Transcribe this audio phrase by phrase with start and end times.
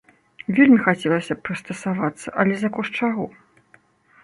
[0.59, 3.31] Вельмі хацелася б прыстасавацца, але за кошт чаго?